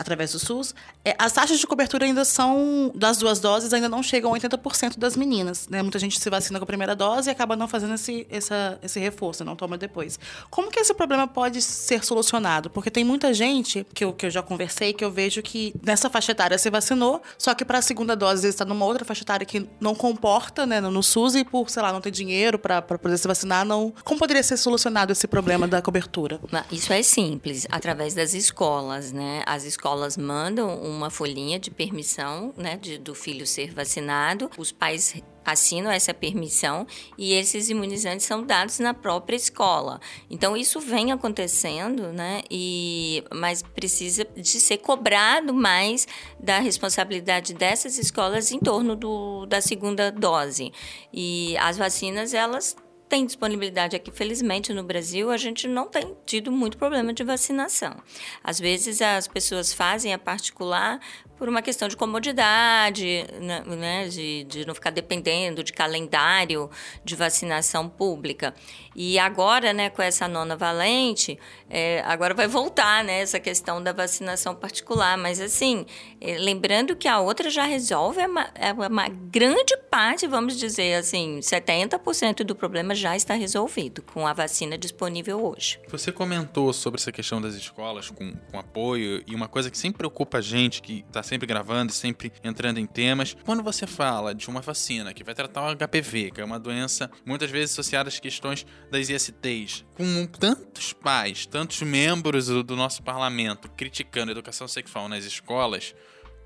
através 0.00 0.32
do 0.32 0.38
SUS, 0.38 0.74
é, 1.04 1.14
as 1.18 1.30
taxas 1.30 1.58
de 1.58 1.66
cobertura 1.66 2.06
ainda 2.06 2.24
são, 2.24 2.90
das 2.94 3.18
duas 3.18 3.38
doses, 3.38 3.74
ainda 3.74 3.88
não 3.88 4.02
chegam 4.02 4.34
a 4.34 4.38
80% 4.38 4.98
das 4.98 5.14
meninas. 5.14 5.68
Né? 5.68 5.82
Muita 5.82 5.98
gente 5.98 6.18
se 6.18 6.30
vacina 6.30 6.58
com 6.58 6.64
a 6.64 6.66
primeira 6.66 6.96
dose 6.96 7.28
e 7.28 7.30
acaba 7.30 7.54
não 7.54 7.68
fazendo 7.68 7.94
esse, 7.94 8.26
essa, 8.30 8.78
esse 8.82 8.98
reforço, 8.98 9.44
não 9.44 9.54
toma 9.54 9.76
depois. 9.76 10.18
Como 10.48 10.70
que 10.70 10.80
esse 10.80 10.94
problema 10.94 11.28
pode 11.28 11.60
ser 11.60 12.02
solucionado? 12.02 12.70
Porque 12.70 12.90
tem 12.90 13.04
muita 13.04 13.34
gente 13.34 13.86
que 13.92 14.02
eu, 14.02 14.14
que 14.14 14.24
eu 14.24 14.30
já 14.30 14.42
conversei 14.42 14.94
que 14.94 15.04
eu 15.04 15.10
vejo 15.10 15.42
que 15.42 15.74
nessa 15.84 16.08
faixa 16.08 16.32
etária 16.32 16.56
se 16.56 16.70
vacinou, 16.70 17.20
só 17.36 17.54
que 17.54 17.62
para 17.62 17.78
a 17.78 17.82
segunda 17.82 18.16
dose 18.16 18.48
está 18.48 18.64
numa 18.64 18.86
outra 18.86 19.04
faixa 19.04 19.22
etária 19.22 19.44
que 19.44 19.68
não 19.78 19.94
comporta 19.94 20.64
né, 20.64 20.80
no 20.80 21.02
SUS 21.02 21.34
e 21.34 21.44
por, 21.44 21.68
sei 21.68 21.82
lá, 21.82 21.92
não 21.92 22.00
ter 22.00 22.10
dinheiro 22.10 22.58
para 22.58 22.80
poder 22.80 23.18
se 23.18 23.28
vacinar, 23.28 23.66
não. 23.66 23.92
Como 24.02 24.18
poderia 24.18 24.42
ser 24.42 24.56
solucionado 24.56 25.12
esse 25.12 25.26
problema 25.28 25.68
da 25.68 25.82
cobertura? 25.82 26.40
Isso 26.72 26.90
é 26.90 27.02
simples, 27.02 27.66
através 27.70 28.14
das 28.14 28.32
escolas, 28.32 29.12
né? 29.12 29.42
As 29.46 29.64
escolas 29.64 29.89
escolas 29.90 30.16
mandam 30.16 30.80
uma 30.82 31.10
folhinha 31.10 31.58
de 31.58 31.70
permissão 31.70 32.54
né, 32.56 32.76
de, 32.76 32.96
do 32.96 33.14
filho 33.14 33.46
ser 33.46 33.72
vacinado, 33.72 34.48
os 34.56 34.70
pais 34.70 35.20
assinam 35.44 35.90
essa 35.90 36.14
permissão 36.14 36.86
e 37.18 37.32
esses 37.32 37.70
imunizantes 37.70 38.24
são 38.24 38.44
dados 38.44 38.78
na 38.78 38.94
própria 38.94 39.34
escola. 39.34 40.00
Então 40.30 40.56
isso 40.56 40.78
vem 40.78 41.10
acontecendo, 41.10 42.12
né? 42.12 42.42
E 42.48 43.24
mas 43.34 43.62
precisa 43.62 44.24
de 44.36 44.60
ser 44.60 44.78
cobrado 44.78 45.52
mais 45.52 46.06
da 46.38 46.60
responsabilidade 46.60 47.52
dessas 47.54 47.98
escolas 47.98 48.52
em 48.52 48.60
torno 48.60 48.94
do, 48.94 49.46
da 49.46 49.60
segunda 49.60 50.12
dose. 50.12 50.72
E 51.12 51.56
as 51.58 51.76
vacinas 51.76 52.32
elas 52.32 52.76
tem 53.10 53.26
disponibilidade 53.26 53.96
aqui, 53.96 54.12
felizmente 54.12 54.72
no 54.72 54.84
Brasil, 54.84 55.32
a 55.32 55.36
gente 55.36 55.66
não 55.66 55.88
tem 55.88 56.16
tido 56.24 56.52
muito 56.52 56.78
problema 56.78 57.12
de 57.12 57.24
vacinação. 57.24 57.96
Às 58.42 58.60
vezes 58.60 59.02
as 59.02 59.26
pessoas 59.26 59.74
fazem 59.74 60.14
a 60.14 60.18
particular 60.18 61.00
por 61.36 61.48
uma 61.48 61.60
questão 61.60 61.88
de 61.88 61.96
comodidade, 61.96 63.26
né, 63.40 63.62
né, 63.66 64.08
de, 64.08 64.44
de 64.44 64.66
não 64.66 64.74
ficar 64.74 64.90
dependendo 64.90 65.64
de 65.64 65.72
calendário 65.72 66.70
de 67.02 67.16
vacinação 67.16 67.88
pública. 67.88 68.54
E 68.94 69.18
agora, 69.18 69.72
né, 69.72 69.88
com 69.88 70.02
essa 70.02 70.28
nona 70.28 70.54
valente, 70.54 71.38
é, 71.68 72.02
agora 72.04 72.34
vai 72.34 72.46
voltar, 72.46 73.02
né, 73.02 73.22
essa 73.22 73.40
questão 73.40 73.82
da 73.82 73.92
vacinação 73.92 74.54
particular. 74.54 75.16
Mas, 75.16 75.40
assim, 75.40 75.86
lembrando 76.20 76.96
que 76.96 77.08
a 77.08 77.18
outra 77.20 77.50
já 77.50 77.64
resolve 77.64 78.20
uma, 78.24 78.50
é 78.54 78.72
uma 78.72 79.08
grande 79.08 79.76
parte, 79.90 80.26
vamos 80.26 80.56
dizer 80.56 80.94
assim, 80.94 81.40
70% 81.40 82.44
do 82.44 82.54
problema 82.54 82.94
já 82.94 83.16
está 83.16 83.34
resolvido 83.34 84.02
com 84.02 84.26
a 84.26 84.32
vacina 84.32 84.76
disponível 84.76 85.44
hoje. 85.44 85.80
Você 85.88 86.12
comentou 86.12 86.72
sobre 86.72 87.00
essa 87.00 87.12
questão 87.12 87.40
das 87.40 87.54
escolas 87.54 88.10
com, 88.10 88.32
com 88.50 88.58
apoio 88.58 89.22
e 89.26 89.34
uma 89.34 89.48
coisa 89.48 89.70
que 89.70 89.78
sempre 89.78 89.98
preocupa 89.98 90.38
a 90.38 90.40
gente, 90.40 90.82
que 90.82 91.04
está 91.08 91.22
sempre 91.22 91.46
gravando 91.46 91.92
sempre 91.92 92.32
entrando 92.42 92.78
em 92.78 92.86
temas. 92.86 93.36
Quando 93.44 93.62
você 93.62 93.86
fala 93.86 94.34
de 94.34 94.48
uma 94.48 94.60
vacina 94.60 95.12
que 95.12 95.24
vai 95.24 95.34
tratar 95.34 95.70
o 95.70 95.76
HPV, 95.76 96.30
que 96.32 96.40
é 96.40 96.44
uma 96.44 96.58
doença 96.58 97.10
muitas 97.24 97.50
vezes 97.50 97.72
associada 97.72 98.08
às 98.08 98.18
questões 98.18 98.66
das 98.90 99.08
ISTs, 99.08 99.84
com 99.94 100.26
tantos 100.26 100.92
pais, 100.92 101.46
tantos 101.46 101.82
membros 101.82 102.46
do 102.46 102.76
nosso 102.76 103.02
parlamento 103.02 103.70
criticando 103.70 104.30
a 104.30 104.32
educação 104.32 104.66
sexual 104.66 105.08
nas 105.08 105.24
escolas, 105.24 105.94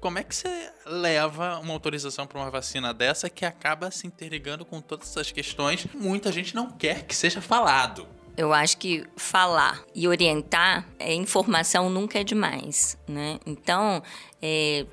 como 0.04 0.18
é 0.18 0.22
que 0.22 0.36
você 0.36 0.70
leva 0.84 1.58
uma 1.60 1.72
autorização 1.72 2.26
para 2.26 2.38
uma 2.38 2.50
vacina 2.50 2.92
dessa 2.92 3.30
que 3.30 3.42
acaba 3.42 3.90
se 3.90 4.06
interligando 4.06 4.62
com 4.62 4.78
todas 4.78 5.08
essas 5.08 5.32
questões 5.32 5.86
que 5.86 5.96
muita 5.96 6.30
gente 6.30 6.54
não 6.54 6.70
quer 6.70 7.04
que 7.04 7.16
seja 7.16 7.40
falado? 7.40 8.06
Eu 8.36 8.52
acho 8.52 8.76
que 8.76 9.06
falar 9.16 9.82
e 9.94 10.06
orientar, 10.06 10.86
é, 10.98 11.14
informação 11.14 11.88
nunca 11.88 12.20
é 12.20 12.24
demais, 12.24 12.98
né? 13.08 13.38
Então, 13.46 14.02
é, 14.42 14.84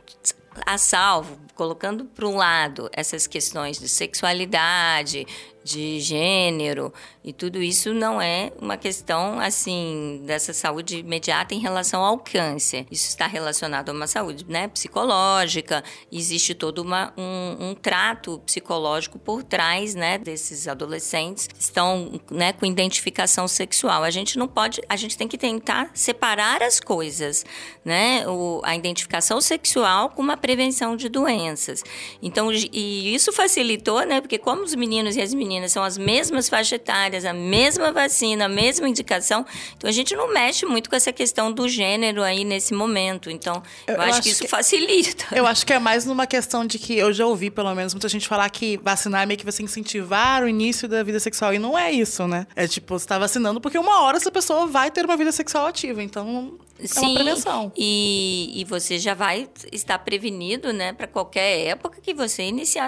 a 0.65 0.77
salvo, 0.77 1.37
colocando 1.55 2.05
para 2.05 2.25
um 2.25 2.37
lado 2.37 2.89
essas 2.93 3.27
questões 3.27 3.77
de 3.77 3.89
sexualidade, 3.89 5.27
de 5.63 5.99
gênero 5.99 6.91
e 7.23 7.31
tudo 7.31 7.61
isso 7.61 7.93
não 7.93 8.19
é 8.19 8.51
uma 8.59 8.77
questão 8.77 9.39
assim 9.39 10.21
dessa 10.25 10.53
saúde 10.53 10.97
imediata 10.97 11.53
em 11.53 11.59
relação 11.59 12.03
ao 12.03 12.17
câncer. 12.17 12.87
Isso 12.89 13.07
está 13.07 13.27
relacionado 13.27 13.89
a 13.89 13.91
uma 13.91 14.07
saúde 14.07 14.45
né, 14.47 14.67
psicológica. 14.67 15.83
Existe 16.11 16.55
todo 16.55 16.79
uma, 16.79 17.13
um, 17.15 17.69
um 17.69 17.75
trato 17.75 18.41
psicológico 18.43 19.19
por 19.19 19.43
trás 19.43 19.93
né, 19.93 20.17
desses 20.17 20.67
adolescentes 20.67 21.45
que 21.45 21.61
estão 21.61 22.19
né, 22.31 22.53
com 22.53 22.65
identificação 22.65 23.47
sexual. 23.47 24.03
A 24.03 24.09
gente 24.09 24.39
não 24.39 24.47
pode, 24.47 24.81
a 24.89 24.95
gente 24.95 25.15
tem 25.15 25.27
que 25.27 25.37
tentar 25.37 25.91
separar 25.93 26.63
as 26.63 26.79
coisas, 26.79 27.45
né? 27.85 28.27
O, 28.27 28.61
a 28.63 28.75
identificação 28.75 29.39
sexual 29.39 30.09
com 30.09 30.21
uma 30.21 30.37
prevenção 30.37 30.95
de 30.95 31.07
doenças. 31.07 31.83
Então, 32.21 32.51
e 32.51 33.13
isso 33.13 33.31
facilitou, 33.31 34.03
né? 34.05 34.21
Porque 34.21 34.39
como 34.39 34.63
os 34.63 34.73
meninos 34.73 35.15
e 35.15 35.21
as 35.21 35.33
meninas 35.33 35.50
meninas 35.51 35.71
são 35.71 35.83
as 35.83 35.97
mesmas 35.97 36.47
faixas 36.47 36.73
etárias, 36.73 37.25
a 37.25 37.33
mesma 37.33 37.91
vacina, 37.91 38.45
a 38.45 38.49
mesma 38.49 38.87
indicação. 38.87 39.45
Então 39.75 39.89
a 39.89 39.93
gente 39.93 40.15
não 40.15 40.31
mexe 40.33 40.65
muito 40.65 40.89
com 40.89 40.95
essa 40.95 41.11
questão 41.11 41.51
do 41.51 41.67
gênero 41.67 42.23
aí 42.23 42.45
nesse 42.45 42.73
momento. 42.73 43.29
Então 43.29 43.61
eu, 43.85 43.95
eu 43.95 44.01
acho, 44.01 44.11
acho, 44.11 44.21
que 44.21 44.29
isso 44.29 44.41
que, 44.41 44.47
facilita. 44.47 45.25
Eu 45.35 45.45
acho 45.45 45.65
que 45.65 45.73
é 45.73 45.79
mais 45.79 46.05
numa 46.05 46.25
questão 46.25 46.65
de 46.65 46.79
que 46.79 46.97
eu 46.97 47.11
já 47.11 47.25
ouvi, 47.25 47.49
pelo 47.49 47.73
menos, 47.75 47.93
muita 47.93 48.07
gente 48.07 48.27
falar 48.27 48.49
que 48.49 48.77
vacinar 48.77 49.23
é 49.23 49.25
meio 49.25 49.37
que 49.37 49.45
você 49.45 49.61
incentivar 49.61 50.43
o 50.43 50.47
início 50.47 50.87
da 50.87 51.03
vida 51.03 51.19
sexual. 51.19 51.53
E 51.53 51.59
não 51.59 51.77
é 51.77 51.91
isso, 51.91 52.27
né? 52.27 52.47
É 52.55 52.67
tipo, 52.67 52.97
você 52.97 53.05
tá 53.05 53.19
vacinando 53.19 53.59
porque 53.59 53.77
uma 53.77 54.01
hora 54.01 54.17
essa 54.17 54.31
pessoa 54.31 54.67
vai 54.67 54.89
ter 54.89 55.05
uma 55.05 55.17
vida 55.17 55.31
sexual 55.31 55.67
ativa. 55.67 56.01
Então 56.01 56.57
é 56.83 56.87
Sim, 56.87 56.99
uma 57.07 57.15
prevenção. 57.15 57.71
E, 57.75 58.51
e 58.55 58.63
você 58.65 58.97
já 58.97 59.13
vai 59.13 59.47
estar 59.71 59.99
prevenido, 59.99 60.73
né, 60.73 60.93
para 60.93 61.07
qualquer 61.07 61.67
época 61.67 62.01
que 62.01 62.13
você 62.13 62.43
iniciar 62.43 62.87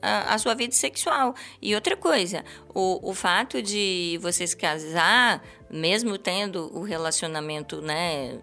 a, 0.00 0.34
a, 0.34 0.38
sua 0.38 0.54
vida 0.54 0.74
sexual. 0.74 1.34
E 1.60 1.74
outra 1.74 1.96
coisa, 1.96 2.44
o, 2.74 3.10
o 3.10 3.14
fato 3.14 3.60
de 3.60 4.18
você 4.22 4.46
se 4.46 4.56
casar, 4.56 5.42
mesmo 5.70 6.16
tendo 6.18 6.70
o 6.76 6.82
relacionamento, 6.82 7.80
né, 7.80 8.38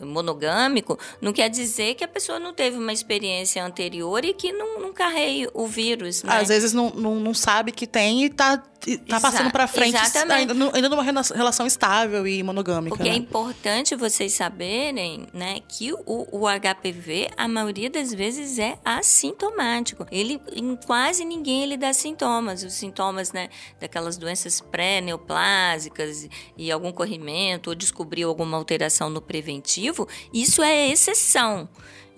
monogâmico, 0.00 0.98
não 1.20 1.32
quer 1.32 1.48
dizer 1.48 1.94
que 1.94 2.04
a 2.04 2.08
pessoa 2.08 2.38
não 2.38 2.52
teve 2.52 2.76
uma 2.76 2.92
experiência 2.92 3.64
anterior 3.64 4.24
e 4.24 4.32
que 4.32 4.52
não, 4.52 4.80
não 4.80 4.92
carregue 4.92 5.48
o 5.54 5.66
vírus. 5.66 6.22
Né? 6.22 6.32
Às 6.36 6.48
vezes 6.48 6.72
não, 6.72 6.90
não, 6.90 7.16
não 7.16 7.34
sabe 7.34 7.72
que 7.72 7.86
tem 7.86 8.22
e 8.22 8.26
está 8.26 8.62
tá 9.08 9.20
passando 9.20 9.50
para 9.50 9.66
frente 9.66 9.96
ainda, 9.96 10.54
ainda 10.72 10.88
numa 10.88 11.02
relação 11.02 11.66
estável 11.66 12.26
e 12.26 12.42
monogâmica. 12.42 12.94
O 12.94 12.98
que 12.98 13.08
é 13.08 13.12
né? 13.12 13.16
é 13.16 13.18
importante 13.18 13.96
vocês 13.96 14.32
saberem, 14.32 15.26
né, 15.32 15.60
que 15.68 15.92
o, 15.92 16.26
o 16.30 16.44
HPV, 16.46 17.30
a 17.36 17.48
maioria 17.48 17.90
das 17.90 18.14
vezes 18.14 18.58
é 18.58 18.78
assintomático. 18.84 20.06
Ele, 20.10 20.40
em 20.54 20.76
quase 20.76 21.24
ninguém 21.24 21.62
ele 21.62 21.76
dá 21.76 21.92
sintomas. 21.92 22.62
Os 22.62 22.74
sintomas, 22.74 23.32
né, 23.32 23.48
daquelas 23.80 24.16
doenças 24.16 24.60
pré-neoplásicas 24.60 26.28
e 26.56 26.70
algum 26.70 26.92
corrimento 26.92 27.70
ou 27.70 27.74
descobriu 27.74 28.28
alguma 28.28 28.56
alteração 28.56 29.10
no 29.10 29.20
preventivo, 29.20 29.87
isso 30.32 30.62
é 30.62 30.88
exceção. 30.88 31.68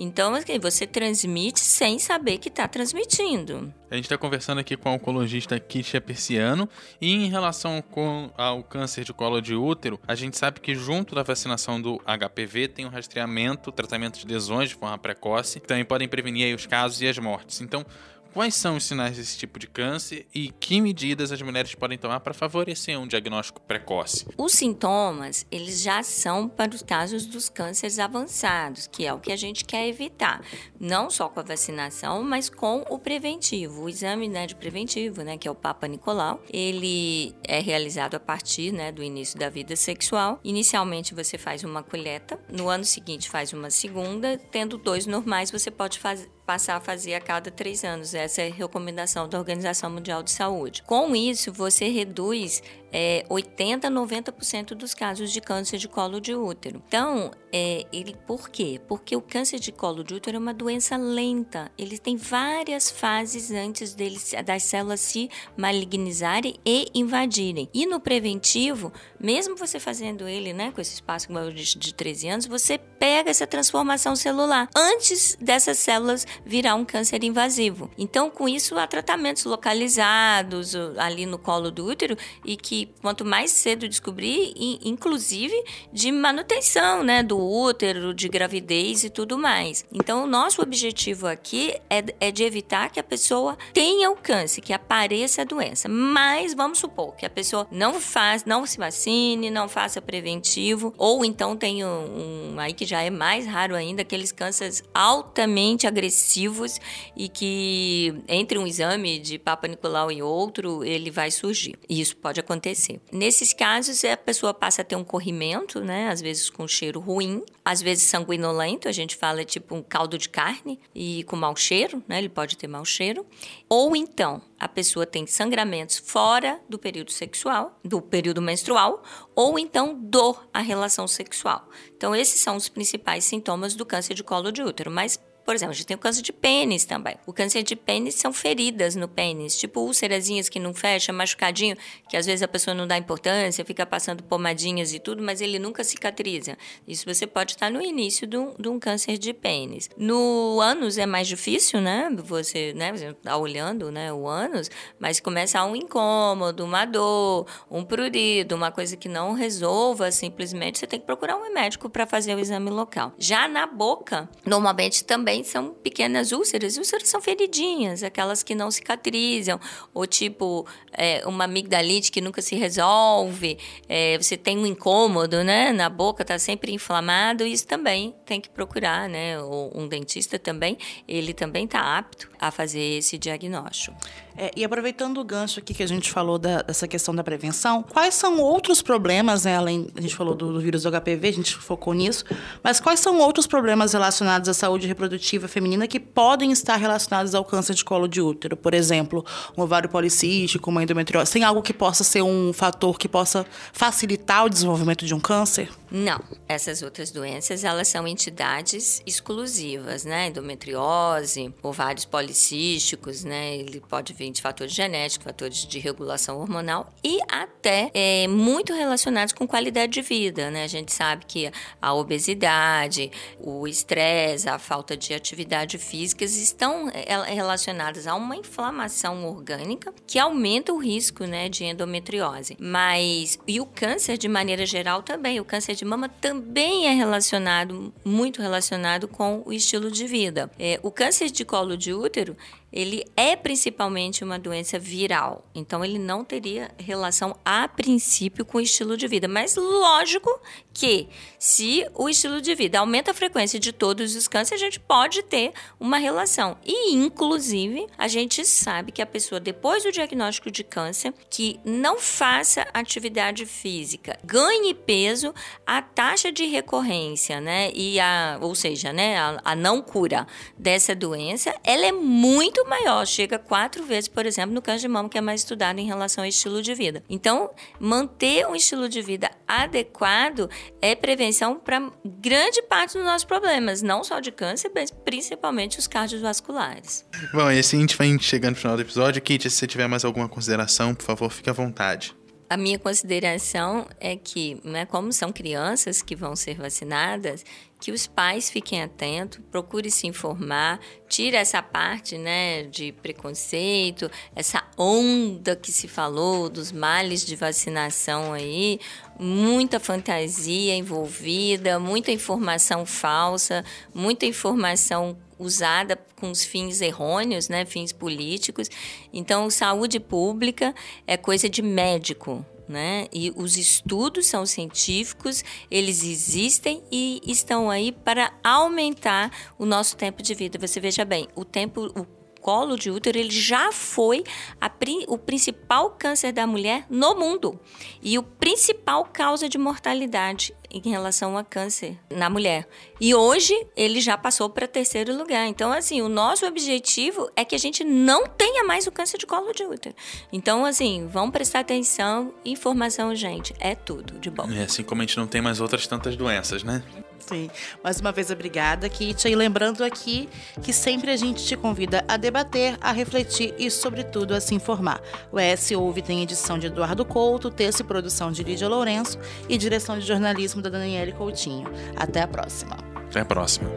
Então, 0.02 0.34
assim, 0.34 0.58
você 0.58 0.86
transmite 0.86 1.60
sem 1.60 1.98
saber 1.98 2.38
que 2.38 2.48
está 2.48 2.66
transmitindo. 2.66 3.70
A 3.90 3.96
gente 3.96 4.06
está 4.06 4.16
conversando 4.16 4.58
aqui 4.58 4.74
com 4.74 4.88
a 4.88 4.92
oncologista 4.92 5.60
Kitia 5.60 6.00
Persiano 6.00 6.66
e 6.98 7.12
em 7.12 7.28
relação 7.28 7.82
com, 7.82 8.30
ao 8.34 8.64
câncer 8.64 9.04
de 9.04 9.12
colo 9.12 9.42
de 9.42 9.54
útero, 9.54 10.00
a 10.08 10.14
gente 10.14 10.38
sabe 10.38 10.58
que 10.58 10.74
junto 10.74 11.14
da 11.14 11.22
vacinação 11.22 11.78
do 11.78 11.98
HPV 11.98 12.68
tem 12.68 12.86
o 12.86 12.88
um 12.88 12.90
rastreamento, 12.90 13.70
tratamento 13.70 14.18
de 14.18 14.26
lesões 14.26 14.70
de 14.70 14.74
forma 14.74 14.96
precoce, 14.96 15.60
que 15.60 15.66
também 15.66 15.84
podem 15.84 16.08
prevenir 16.08 16.56
os 16.56 16.64
casos 16.64 17.02
e 17.02 17.06
as 17.06 17.18
mortes. 17.18 17.60
Então, 17.60 17.84
Quais 18.32 18.54
são 18.54 18.76
os 18.76 18.84
sinais 18.84 19.16
desse 19.16 19.36
tipo 19.36 19.58
de 19.58 19.66
câncer 19.66 20.24
e 20.32 20.50
que 20.50 20.80
medidas 20.80 21.32
as 21.32 21.42
mulheres 21.42 21.74
podem 21.74 21.98
tomar 21.98 22.20
para 22.20 22.32
favorecer 22.32 22.98
um 22.98 23.06
diagnóstico 23.06 23.60
precoce? 23.60 24.24
Os 24.38 24.52
sintomas, 24.52 25.44
eles 25.50 25.82
já 25.82 26.00
são 26.04 26.48
para 26.48 26.72
os 26.72 26.82
casos 26.82 27.26
dos 27.26 27.48
cânceres 27.48 27.98
avançados, 27.98 28.86
que 28.86 29.04
é 29.04 29.12
o 29.12 29.18
que 29.18 29.32
a 29.32 29.36
gente 29.36 29.64
quer 29.64 29.88
evitar, 29.88 30.42
não 30.78 31.10
só 31.10 31.28
com 31.28 31.40
a 31.40 31.42
vacinação, 31.42 32.22
mas 32.22 32.48
com 32.48 32.84
o 32.88 32.98
preventivo. 33.00 33.82
O 33.82 33.88
exame 33.88 34.28
né, 34.28 34.46
de 34.46 34.54
preventivo, 34.54 35.22
né, 35.22 35.36
que 35.36 35.48
é 35.48 35.50
o 35.50 35.54
Papa 35.54 35.88
Nicolau, 35.88 36.40
ele 36.52 37.34
é 37.42 37.58
realizado 37.58 38.14
a 38.14 38.20
partir 38.20 38.70
né, 38.70 38.92
do 38.92 39.02
início 39.02 39.36
da 39.38 39.48
vida 39.48 39.74
sexual. 39.74 40.38
Inicialmente 40.44 41.14
você 41.14 41.36
faz 41.36 41.64
uma 41.64 41.82
coleta, 41.82 42.40
no 42.48 42.68
ano 42.68 42.84
seguinte 42.84 43.28
faz 43.28 43.52
uma 43.52 43.70
segunda, 43.70 44.38
tendo 44.38 44.78
dois 44.78 45.04
normais 45.04 45.50
você 45.50 45.70
pode 45.70 45.98
fazer 45.98 46.30
passar 46.50 46.74
a 46.74 46.80
fazer 46.80 47.14
a 47.14 47.20
cada 47.20 47.48
três 47.48 47.84
anos. 47.84 48.12
Essa 48.12 48.42
é 48.42 48.48
a 48.48 48.52
recomendação 48.52 49.28
da 49.28 49.38
Organização 49.38 49.88
Mundial 49.88 50.20
de 50.20 50.32
Saúde. 50.32 50.82
Com 50.82 51.14
isso, 51.14 51.52
você 51.52 51.88
reduz 51.88 52.60
é, 52.92 53.24
80 53.28 53.88
a 53.88 53.90
90% 53.90 54.74
dos 54.74 54.94
casos 54.94 55.32
de 55.32 55.40
câncer 55.40 55.78
de 55.78 55.88
colo 55.88 56.20
de 56.20 56.34
útero. 56.34 56.82
Então, 56.86 57.30
é, 57.52 57.86
ele, 57.92 58.16
por 58.26 58.48
quê? 58.48 58.80
Porque 58.86 59.14
o 59.16 59.20
câncer 59.20 59.58
de 59.58 59.72
colo 59.72 60.04
de 60.04 60.14
útero 60.14 60.36
é 60.36 60.40
uma 60.40 60.54
doença 60.54 60.96
lenta. 60.96 61.70
Ele 61.76 61.98
tem 61.98 62.16
várias 62.16 62.90
fases 62.90 63.50
antes 63.50 63.94
dele, 63.94 64.18
das 64.44 64.62
células 64.62 65.00
se 65.00 65.28
malignizarem 65.56 66.54
e 66.64 66.88
invadirem. 66.94 67.68
E 67.72 67.86
no 67.86 68.00
preventivo, 68.00 68.92
mesmo 69.18 69.56
você 69.56 69.78
fazendo 69.78 70.28
ele 70.28 70.52
né, 70.52 70.72
com 70.72 70.80
esse 70.80 70.94
espaço 70.94 71.28
de, 71.52 71.78
de 71.78 71.94
13 71.94 72.28
anos, 72.28 72.46
você 72.46 72.78
pega 72.78 73.30
essa 73.30 73.46
transformação 73.46 74.14
celular 74.14 74.68
antes 74.76 75.36
dessas 75.40 75.78
células 75.78 76.26
virar 76.44 76.74
um 76.74 76.84
câncer 76.84 77.24
invasivo. 77.24 77.90
Então, 77.98 78.30
com 78.30 78.48
isso, 78.48 78.78
há 78.78 78.86
tratamentos 78.86 79.44
localizados 79.44 80.74
ali 80.98 81.26
no 81.26 81.38
colo 81.38 81.70
do 81.70 81.86
útero 81.86 82.16
e 82.44 82.56
que 82.56 82.79
quanto 83.00 83.24
mais 83.24 83.50
cedo 83.50 83.88
descobrir, 83.88 84.52
inclusive 84.82 85.54
de 85.92 86.10
manutenção, 86.10 87.02
né, 87.02 87.22
do 87.22 87.38
útero, 87.38 88.14
de 88.14 88.28
gravidez 88.28 89.04
e 89.04 89.10
tudo 89.10 89.38
mais. 89.38 89.84
Então, 89.92 90.24
o 90.24 90.26
nosso 90.26 90.62
objetivo 90.62 91.26
aqui 91.26 91.74
é, 91.88 92.04
é 92.20 92.30
de 92.30 92.42
evitar 92.42 92.90
que 92.90 93.00
a 93.00 93.02
pessoa 93.02 93.56
tenha 93.72 94.10
o 94.10 94.16
câncer, 94.16 94.60
que 94.60 94.72
apareça 94.72 95.42
a 95.42 95.44
doença. 95.44 95.88
Mas 95.88 96.54
vamos 96.54 96.78
supor 96.78 97.14
que 97.16 97.26
a 97.26 97.30
pessoa 97.30 97.66
não 97.70 98.00
faz, 98.00 98.44
não 98.44 98.64
se 98.64 98.78
vacine, 98.78 99.50
não 99.50 99.68
faça 99.68 100.00
preventivo, 100.00 100.94
ou 100.96 101.24
então 101.24 101.56
tem 101.56 101.84
um, 101.84 102.54
um 102.54 102.60
aí 102.60 102.72
que 102.72 102.86
já 102.86 103.02
é 103.02 103.10
mais 103.10 103.46
raro 103.46 103.74
ainda, 103.74 104.02
aqueles 104.02 104.32
cânceres 104.32 104.82
altamente 104.94 105.86
agressivos 105.86 106.78
e 107.16 107.28
que 107.28 108.14
entre 108.28 108.58
um 108.58 108.66
exame 108.66 109.18
de 109.18 109.38
Papa 109.38 109.68
Nicolau 109.68 110.10
e 110.10 110.22
outro, 110.22 110.84
ele 110.84 111.10
vai 111.10 111.30
surgir. 111.30 111.78
Isso 111.88 112.16
pode 112.16 112.40
acontecer 112.40 112.69
acontecer. 112.70 113.00
Nesses 113.12 113.52
casos, 113.52 114.04
a 114.04 114.16
pessoa 114.16 114.54
passa 114.54 114.82
a 114.82 114.84
ter 114.84 114.96
um 114.96 115.04
corrimento, 115.04 115.80
né? 115.80 116.08
Às 116.08 116.20
vezes 116.20 116.48
com 116.48 116.66
cheiro 116.66 117.00
ruim, 117.00 117.42
às 117.64 117.82
vezes 117.82 118.04
sanguinolento, 118.04 118.88
a 118.88 118.92
gente 118.92 119.16
fala 119.16 119.44
tipo 119.44 119.74
um 119.74 119.82
caldo 119.82 120.16
de 120.16 120.28
carne 120.28 120.78
e 120.94 121.24
com 121.24 121.36
mau 121.36 121.54
cheiro, 121.54 122.02
né? 122.08 122.18
Ele 122.18 122.28
pode 122.28 122.56
ter 122.56 122.66
mau 122.66 122.84
cheiro. 122.84 123.26
Ou 123.68 123.94
então, 123.94 124.42
a 124.58 124.68
pessoa 124.68 125.06
tem 125.06 125.26
sangramentos 125.26 125.98
fora 125.98 126.60
do 126.68 126.78
período 126.78 127.10
sexual, 127.10 127.78
do 127.84 128.00
período 128.00 128.42
menstrual, 128.42 129.02
ou 129.34 129.58
então 129.58 129.98
dor 129.98 130.48
à 130.52 130.60
relação 130.60 131.06
sexual. 131.06 131.68
Então, 131.96 132.14
esses 132.14 132.40
são 132.40 132.56
os 132.56 132.68
principais 132.68 133.24
sintomas 133.24 133.74
do 133.74 133.86
câncer 133.86 134.14
de 134.14 134.22
colo 134.22 134.50
de 134.50 134.62
útero, 134.62 134.90
mas 134.90 135.18
por 135.50 135.56
exemplo, 135.56 135.72
a 135.72 135.74
gente 135.74 135.86
tem 135.86 135.96
o 135.96 135.98
câncer 135.98 136.22
de 136.22 136.32
pênis 136.32 136.84
também. 136.84 137.16
O 137.26 137.32
câncer 137.32 137.64
de 137.64 137.74
pênis 137.74 138.14
são 138.14 138.32
feridas 138.32 138.94
no 138.94 139.08
pênis, 139.08 139.58
tipo 139.58 139.80
úlcerazinhas 139.80 140.48
que 140.48 140.60
não 140.60 140.72
fecham, 140.72 141.12
machucadinho, 141.12 141.76
que 142.08 142.16
às 142.16 142.24
vezes 142.24 142.40
a 142.40 142.46
pessoa 142.46 142.72
não 142.72 142.86
dá 142.86 142.96
importância, 142.96 143.64
fica 143.64 143.84
passando 143.84 144.22
pomadinhas 144.22 144.94
e 144.94 145.00
tudo, 145.00 145.20
mas 145.20 145.40
ele 145.40 145.58
nunca 145.58 145.82
cicatriza. 145.82 146.56
Isso 146.86 147.04
você 147.04 147.26
pode 147.26 147.54
estar 147.54 147.68
no 147.68 147.82
início 147.82 148.28
de 148.28 148.36
um, 148.36 148.54
de 148.56 148.68
um 148.68 148.78
câncer 148.78 149.18
de 149.18 149.34
pênis. 149.34 149.90
No 149.96 150.60
ânus 150.60 150.98
é 150.98 151.04
mais 151.04 151.26
difícil, 151.26 151.80
né? 151.80 152.08
Você, 152.22 152.72
né, 152.74 152.92
você 152.92 153.12
tá 153.14 153.36
olhando, 153.36 153.90
né, 153.90 154.12
o 154.12 154.28
ânus, 154.28 154.70
mas 155.00 155.18
começa 155.18 155.64
um 155.64 155.74
incômodo, 155.74 156.64
uma 156.64 156.84
dor, 156.84 157.48
um 157.68 157.84
prurido, 157.84 158.54
uma 158.54 158.70
coisa 158.70 158.96
que 158.96 159.08
não 159.08 159.32
resolva 159.32 160.12
simplesmente, 160.12 160.78
você 160.78 160.86
tem 160.86 161.00
que 161.00 161.06
procurar 161.06 161.34
um 161.34 161.52
médico 161.52 161.90
para 161.90 162.06
fazer 162.06 162.36
o 162.36 162.38
exame 162.38 162.70
local. 162.70 163.12
Já 163.18 163.48
na 163.48 163.66
boca, 163.66 164.28
normalmente 164.46 165.02
também 165.02 165.39
também 165.40 165.44
são 165.44 165.74
pequenas 165.74 166.32
úlceras. 166.32 166.76
Úlceras 166.76 167.08
são 167.08 167.20
feridinhas, 167.20 168.02
aquelas 168.02 168.42
que 168.42 168.54
não 168.54 168.70
cicatrizam, 168.70 169.58
ou 169.92 170.06
tipo 170.06 170.66
é, 170.92 171.22
uma 171.26 171.44
amigdalite 171.44 172.12
que 172.12 172.20
nunca 172.20 172.42
se 172.42 172.54
resolve. 172.54 173.58
É, 173.88 174.16
você 174.18 174.36
tem 174.36 174.58
um 174.58 174.66
incômodo, 174.66 175.42
né? 175.42 175.72
Na 175.72 175.88
boca 175.88 176.22
está 176.22 176.38
sempre 176.38 176.72
inflamado. 176.72 177.44
Isso 177.44 177.66
também 177.66 178.14
tem 178.24 178.40
que 178.40 178.48
procurar, 178.48 179.08
né? 179.08 179.40
Ou 179.40 179.72
um 179.74 179.88
dentista 179.88 180.38
também, 180.38 180.76
ele 181.08 181.32
também 181.32 181.64
está 181.64 181.98
apto 181.98 182.30
a 182.38 182.50
fazer 182.50 182.98
esse 182.98 183.18
diagnóstico. 183.18 183.96
É, 184.42 184.50
e 184.56 184.64
aproveitando 184.64 185.18
o 185.18 185.24
gancho 185.24 185.60
aqui 185.60 185.74
que 185.74 185.82
a 185.82 185.86
gente 185.86 186.10
falou 186.10 186.38
da, 186.38 186.62
dessa 186.62 186.88
questão 186.88 187.14
da 187.14 187.22
prevenção, 187.22 187.82
quais 187.82 188.14
são 188.14 188.38
outros 188.38 188.80
problemas, 188.80 189.44
né, 189.44 189.54
além, 189.54 189.88
a 189.94 190.00
gente 190.00 190.16
falou 190.16 190.34
do, 190.34 190.54
do, 190.54 190.58
vírus 190.58 190.84
do 190.84 190.90
HPV, 190.90 191.28
a 191.28 191.32
gente 191.32 191.54
focou 191.56 191.92
nisso, 191.92 192.24
mas 192.64 192.80
quais 192.80 193.00
são 193.00 193.18
outros 193.18 193.46
problemas 193.46 193.92
relacionados 193.92 194.48
à 194.48 194.54
saúde 194.54 194.86
reprodutiva 194.86 195.46
feminina 195.46 195.86
que 195.86 196.00
podem 196.00 196.52
estar 196.52 196.76
relacionados 196.76 197.34
ao 197.34 197.44
câncer 197.44 197.74
de 197.74 197.84
colo 197.84 198.08
de 198.08 198.22
útero? 198.22 198.56
Por 198.56 198.72
exemplo, 198.72 199.22
um 199.58 199.60
ovário 199.60 199.90
policístico, 199.90 200.70
uma 200.70 200.82
endometriose. 200.82 201.30
Tem 201.30 201.44
algo 201.44 201.60
que 201.60 201.74
possa 201.74 202.02
ser 202.02 202.22
um 202.22 202.50
fator 202.54 202.98
que 202.98 203.10
possa 203.10 203.44
facilitar 203.74 204.46
o 204.46 204.48
desenvolvimento 204.48 205.04
de 205.04 205.12
um 205.12 205.20
câncer? 205.20 205.68
Não. 205.90 206.18
Essas 206.48 206.82
outras 206.82 207.10
doenças, 207.10 207.62
elas 207.64 207.88
são 207.88 208.06
entidades 208.06 209.02
exclusivas, 209.06 210.04
né? 210.04 210.28
Endometriose, 210.28 211.52
ovários 211.62 212.04
policísticos, 212.04 213.22
né? 213.24 213.56
Ele 213.56 213.80
pode 213.80 214.12
vir 214.12 214.29
de 214.30 214.42
fatores 214.42 214.72
genéticos, 214.72 215.24
fatores 215.24 215.66
de 215.66 215.78
regulação 215.78 216.40
hormonal 216.40 216.92
e 217.02 217.18
até 217.28 217.90
é, 217.94 218.26
muito 218.28 218.72
relacionados 218.72 219.32
com 219.32 219.46
qualidade 219.46 219.92
de 219.92 220.02
vida, 220.02 220.50
né? 220.50 220.64
A 220.64 220.68
gente 220.68 220.92
sabe 220.92 221.24
que 221.26 221.50
a 221.80 221.94
obesidade, 221.94 223.10
o 223.38 223.66
estresse, 223.66 224.48
a 224.48 224.58
falta 224.58 224.96
de 224.96 225.14
atividade 225.14 225.78
física 225.78 226.24
estão 226.24 226.90
é, 226.90 227.32
relacionadas 227.32 228.06
a 228.06 228.14
uma 228.14 228.36
inflamação 228.36 229.26
orgânica 229.28 229.92
que 230.06 230.18
aumenta 230.18 230.72
o 230.72 230.78
risco, 230.78 231.24
né, 231.24 231.48
de 231.48 231.64
endometriose. 231.64 232.56
Mas 232.58 233.38
e 233.46 233.60
o 233.60 233.66
câncer 233.66 234.16
de 234.16 234.28
maneira 234.28 234.64
geral 234.66 235.02
também, 235.02 235.40
o 235.40 235.44
câncer 235.44 235.74
de 235.74 235.84
mama 235.84 236.08
também 236.08 236.86
é 236.86 236.92
relacionado, 236.92 237.92
muito 238.04 238.40
relacionado 238.40 239.08
com 239.08 239.42
o 239.44 239.52
estilo 239.52 239.90
de 239.90 240.06
vida. 240.06 240.50
É, 240.58 240.78
o 240.82 240.90
câncer 240.90 241.30
de 241.30 241.44
colo 241.44 241.76
de 241.76 241.92
útero, 241.92 242.36
ele 242.72 243.04
é 243.16 243.34
principalmente 243.34 244.19
uma 244.24 244.38
doença 244.38 244.78
viral, 244.78 245.44
então 245.54 245.84
ele 245.84 245.98
não 245.98 246.24
teria 246.24 246.70
relação 246.78 247.36
a 247.44 247.68
princípio 247.68 248.44
com 248.44 248.58
o 248.58 248.60
estilo 248.60 248.96
de 248.96 249.06
vida. 249.06 249.28
Mas 249.28 249.56
lógico 249.56 250.40
que 250.72 251.08
se 251.38 251.86
o 251.94 252.08
estilo 252.08 252.40
de 252.40 252.54
vida 252.54 252.78
aumenta 252.78 253.10
a 253.10 253.14
frequência 253.14 253.58
de 253.58 253.72
todos 253.72 254.14
os 254.14 254.28
cânceres, 254.28 254.62
a 254.62 254.64
gente 254.64 254.80
pode 254.80 255.22
ter 255.22 255.52
uma 255.78 255.98
relação. 255.98 256.56
E 256.64 256.94
inclusive, 256.94 257.86
a 257.98 258.08
gente 258.08 258.44
sabe 258.44 258.92
que 258.92 259.02
a 259.02 259.06
pessoa 259.06 259.40
depois 259.40 259.82
do 259.82 259.92
diagnóstico 259.92 260.50
de 260.50 260.62
câncer 260.62 261.12
que 261.28 261.60
não 261.64 261.98
faça 261.98 262.66
atividade 262.72 263.46
física, 263.46 264.18
ganhe 264.24 264.74
peso, 264.74 265.34
a 265.66 265.82
taxa 265.82 266.30
de 266.32 266.46
recorrência, 266.46 267.40
né, 267.40 267.70
e 267.74 267.98
a, 268.00 268.38
ou 268.40 268.54
seja, 268.54 268.92
né, 268.92 269.18
a, 269.18 269.40
a 269.44 269.54
não 269.54 269.82
cura 269.82 270.26
dessa 270.56 270.94
doença, 270.94 271.54
ela 271.64 271.86
é 271.86 271.92
muito 271.92 272.64
maior, 272.66 273.06
chega 273.06 273.38
quatro 273.38 273.84
vezes, 273.84 273.99
por 274.08 274.26
exemplo, 274.26 274.54
no 274.54 274.62
câncer 274.62 274.82
de 274.82 274.88
mama, 274.88 275.08
que 275.08 275.18
é 275.18 275.20
mais 275.20 275.40
estudado 275.40 275.78
em 275.78 275.86
relação 275.86 276.24
ao 276.24 276.28
estilo 276.28 276.62
de 276.62 276.74
vida. 276.74 277.02
Então, 277.08 277.50
manter 277.78 278.46
um 278.46 278.54
estilo 278.54 278.88
de 278.88 279.02
vida 279.02 279.30
adequado 279.46 280.48
é 280.80 280.94
prevenção 280.94 281.58
para 281.58 281.90
grande 282.04 282.62
parte 282.62 282.96
dos 282.96 283.04
nossos 283.04 283.24
problemas, 283.24 283.82
não 283.82 284.04
só 284.04 284.20
de 284.20 284.30
câncer, 284.30 284.70
mas 284.74 284.90
principalmente 284.90 285.78
os 285.78 285.86
cardiovasculares. 285.86 287.04
Bom, 287.32 287.50
e 287.50 287.58
assim 287.58 287.78
a 287.78 287.80
gente 287.80 287.96
vai 287.96 288.18
chegando 288.18 288.54
no 288.54 288.60
final 288.60 288.76
do 288.76 288.82
episódio. 288.82 289.20
Kit, 289.22 289.48
se 289.48 289.56
você 289.56 289.66
tiver 289.66 289.86
mais 289.86 290.04
alguma 290.04 290.28
consideração, 290.28 290.94
por 290.94 291.04
favor, 291.04 291.30
fique 291.30 291.50
à 291.50 291.52
vontade 291.52 292.14
a 292.50 292.56
minha 292.56 292.80
consideração 292.80 293.86
é 294.00 294.16
que, 294.16 294.60
né, 294.64 294.84
como 294.84 295.12
são 295.12 295.32
crianças 295.32 296.02
que 296.02 296.16
vão 296.16 296.34
ser 296.34 296.56
vacinadas, 296.56 297.44
que 297.80 297.90
os 297.90 298.06
pais 298.06 298.50
fiquem 298.50 298.82
atentos, 298.82 299.40
procure 299.50 299.90
se 299.90 300.06
informar, 300.06 300.78
tire 301.08 301.36
essa 301.36 301.62
parte, 301.62 302.18
né, 302.18 302.64
de 302.64 302.92
preconceito, 302.92 304.10
essa 304.36 304.62
onda 304.76 305.56
que 305.56 305.72
se 305.72 305.88
falou 305.88 306.50
dos 306.50 306.70
males 306.70 307.24
de 307.24 307.34
vacinação 307.34 308.34
aí, 308.34 308.78
muita 309.18 309.80
fantasia 309.80 310.74
envolvida, 310.74 311.78
muita 311.80 312.12
informação 312.12 312.84
falsa, 312.84 313.64
muita 313.94 314.26
informação 314.26 315.16
usada 315.38 315.98
com 316.16 316.30
os 316.30 316.44
fins 316.44 316.82
errôneos, 316.82 317.48
né, 317.48 317.64
fins 317.64 317.92
políticos. 317.92 318.68
Então, 319.10 319.48
saúde 319.48 319.98
pública 319.98 320.74
é 321.06 321.16
coisa 321.16 321.48
de 321.48 321.62
médico, 321.62 322.44
né? 322.70 323.06
E 323.12 323.32
os 323.36 323.56
estudos 323.56 324.26
são 324.26 324.46
científicos, 324.46 325.44
eles 325.70 326.04
existem 326.04 326.82
e 326.90 327.20
estão 327.24 327.68
aí 327.68 327.92
para 327.92 328.32
aumentar 328.42 329.30
o 329.58 329.66
nosso 329.66 329.96
tempo 329.96 330.22
de 330.22 330.34
vida. 330.34 330.58
Você 330.58 330.80
veja 330.80 331.04
bem, 331.04 331.28
o 331.34 331.44
tempo, 331.44 331.86
o 331.86 332.19
colo 332.40 332.76
de 332.76 332.90
útero 332.90 333.18
ele 333.18 333.30
já 333.30 333.70
foi 333.70 334.24
a, 334.60 334.70
o 335.08 335.18
principal 335.18 335.90
câncer 335.90 336.32
da 336.32 336.46
mulher 336.46 336.86
no 336.88 337.14
mundo 337.14 337.58
e 338.02 338.18
o 338.18 338.22
principal 338.22 339.04
causa 339.04 339.48
de 339.48 339.58
mortalidade 339.58 340.54
em 340.70 340.88
relação 340.88 341.36
a 341.36 341.44
câncer 341.44 341.98
na 342.08 342.30
mulher. 342.30 342.66
E 343.00 343.14
hoje 343.14 343.54
ele 343.76 344.00
já 344.00 344.16
passou 344.16 344.48
para 344.48 344.68
terceiro 344.68 345.16
lugar. 345.16 345.46
Então, 345.46 345.72
assim, 345.72 346.00
o 346.00 346.08
nosso 346.08 346.46
objetivo 346.46 347.28
é 347.34 347.44
que 347.44 347.54
a 347.54 347.58
gente 347.58 347.82
não 347.82 348.26
tenha 348.26 348.64
mais 348.64 348.86
o 348.86 348.92
câncer 348.92 349.18
de 349.18 349.26
colo 349.26 349.52
de 349.52 349.64
útero. 349.64 349.94
Então, 350.32 350.64
assim, 350.64 351.08
vamos 351.08 351.32
prestar 351.32 351.60
atenção, 351.60 352.32
informação, 352.44 353.14
gente, 353.14 353.54
é 353.58 353.74
tudo 353.74 354.18
de 354.18 354.30
bom. 354.30 354.48
É 354.50 354.62
assim 354.62 354.82
como 354.84 355.02
a 355.02 355.04
gente 355.04 355.16
não 355.16 355.26
tem 355.26 355.40
mais 355.40 355.60
outras 355.60 355.86
tantas 355.86 356.16
doenças, 356.16 356.62
né? 356.62 356.82
Sim. 357.30 357.48
Mais 357.82 358.00
uma 358.00 358.10
vez, 358.10 358.28
obrigada, 358.30 358.88
Kit. 358.88 359.28
E 359.28 359.36
lembrando 359.36 359.84
aqui 359.84 360.28
que 360.62 360.72
sempre 360.72 361.12
a 361.12 361.16
gente 361.16 361.44
te 361.44 361.56
convida 361.56 362.04
a 362.08 362.16
debater, 362.16 362.76
a 362.80 362.90
refletir 362.90 363.54
e, 363.56 363.70
sobretudo, 363.70 364.34
a 364.34 364.40
se 364.40 364.52
informar. 364.52 365.00
O 365.30 365.38
ES 365.38 365.70
Ouve 365.70 366.02
tem 366.02 366.22
edição 366.22 366.58
de 366.58 366.66
Eduardo 366.66 367.04
Couto, 367.04 367.48
texto 367.48 367.80
e 367.80 367.84
produção 367.84 368.32
de 368.32 368.42
Lídia 368.42 368.68
Lourenço 368.68 369.16
e 369.48 369.56
direção 369.56 369.96
de 369.96 370.04
jornalismo 370.04 370.60
da 370.60 370.70
Daniele 370.70 371.12
Coutinho. 371.12 371.70
Até 371.96 372.22
a 372.22 372.26
próxima. 372.26 372.76
Até 373.08 373.20
a 373.20 373.24
próxima. 373.24 373.70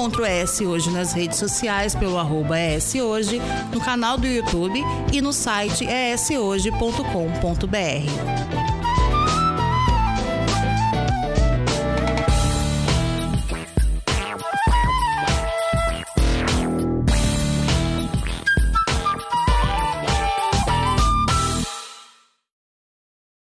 Encontra 0.00 0.22
o 0.22 0.26
ES 0.26 0.62
Hoje 0.62 0.90
nas 0.90 1.12
redes 1.12 1.38
sociais 1.38 1.94
pelo 1.94 2.16
arroba 2.16 2.56
Hoje, 3.02 3.38
no 3.70 3.82
canal 3.82 4.16
do 4.16 4.26
YouTube 4.26 4.82
e 5.12 5.20
no 5.20 5.30
site 5.30 5.84
eshoje.com.br. 5.84 8.69